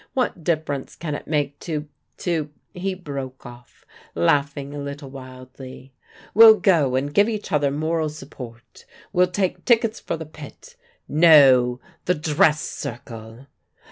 [0.15, 3.85] What difference can it make to to" He broke off,
[4.15, 5.93] laughing a little wildly.
[6.33, 8.85] "We'll go and give each other moral support.
[9.13, 10.75] We'll take tickets for the pit
[11.07, 13.45] no, the dress circle!"